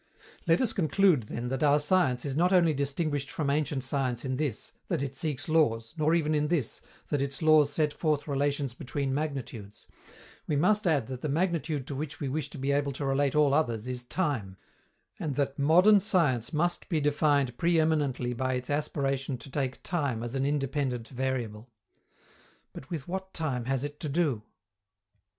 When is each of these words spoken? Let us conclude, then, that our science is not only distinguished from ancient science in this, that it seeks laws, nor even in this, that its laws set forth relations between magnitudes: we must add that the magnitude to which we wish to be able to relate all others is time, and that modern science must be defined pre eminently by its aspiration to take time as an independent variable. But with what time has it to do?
Let 0.47 0.61
us 0.61 0.73
conclude, 0.73 1.27
then, 1.29 1.49
that 1.49 1.61
our 1.61 1.77
science 1.77 2.25
is 2.25 2.35
not 2.35 2.51
only 2.51 2.73
distinguished 2.73 3.29
from 3.29 3.51
ancient 3.51 3.83
science 3.83 4.25
in 4.25 4.37
this, 4.37 4.71
that 4.87 5.03
it 5.03 5.13
seeks 5.13 5.47
laws, 5.47 5.93
nor 5.95 6.15
even 6.15 6.33
in 6.33 6.47
this, 6.47 6.81
that 7.09 7.21
its 7.21 7.43
laws 7.43 7.71
set 7.71 7.93
forth 7.93 8.27
relations 8.27 8.73
between 8.73 9.13
magnitudes: 9.13 9.85
we 10.47 10.55
must 10.55 10.87
add 10.87 11.05
that 11.05 11.21
the 11.21 11.29
magnitude 11.29 11.85
to 11.85 11.93
which 11.93 12.19
we 12.19 12.27
wish 12.29 12.49
to 12.49 12.57
be 12.57 12.71
able 12.71 12.91
to 12.93 13.05
relate 13.05 13.35
all 13.35 13.53
others 13.53 13.87
is 13.87 14.03
time, 14.03 14.57
and 15.19 15.35
that 15.35 15.59
modern 15.59 15.99
science 15.99 16.51
must 16.51 16.89
be 16.89 16.99
defined 16.99 17.55
pre 17.59 17.79
eminently 17.79 18.33
by 18.33 18.55
its 18.55 18.71
aspiration 18.71 19.37
to 19.37 19.51
take 19.51 19.83
time 19.83 20.23
as 20.23 20.33
an 20.33 20.47
independent 20.47 21.09
variable. 21.09 21.69
But 22.73 22.89
with 22.89 23.07
what 23.07 23.35
time 23.35 23.65
has 23.65 23.83
it 23.83 23.99
to 23.99 24.09
do? 24.09 24.41